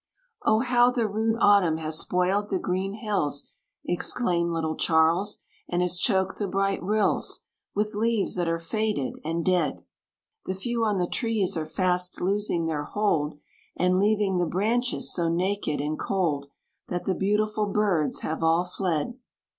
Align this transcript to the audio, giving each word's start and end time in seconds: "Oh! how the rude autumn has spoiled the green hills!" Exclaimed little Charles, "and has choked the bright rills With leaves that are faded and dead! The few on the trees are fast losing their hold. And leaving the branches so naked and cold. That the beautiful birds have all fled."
"Oh! 0.41 0.61
how 0.61 0.89
the 0.89 1.07
rude 1.07 1.37
autumn 1.39 1.77
has 1.77 1.99
spoiled 1.99 2.49
the 2.49 2.57
green 2.57 2.95
hills!" 2.95 3.51
Exclaimed 3.85 4.51
little 4.51 4.75
Charles, 4.75 5.43
"and 5.69 5.83
has 5.83 5.99
choked 5.99 6.39
the 6.39 6.47
bright 6.47 6.81
rills 6.81 7.41
With 7.75 7.93
leaves 7.93 8.33
that 8.33 8.47
are 8.47 8.57
faded 8.57 9.13
and 9.23 9.45
dead! 9.45 9.85
The 10.47 10.55
few 10.55 10.83
on 10.85 10.97
the 10.97 11.05
trees 11.05 11.55
are 11.55 11.67
fast 11.67 12.19
losing 12.19 12.65
their 12.65 12.85
hold. 12.85 13.37
And 13.77 13.99
leaving 13.99 14.39
the 14.39 14.47
branches 14.47 15.13
so 15.13 15.29
naked 15.29 15.79
and 15.79 15.99
cold. 15.99 16.47
That 16.87 17.05
the 17.05 17.13
beautiful 17.13 17.67
birds 17.67 18.21
have 18.21 18.41
all 18.41 18.63
fled." 18.63 19.19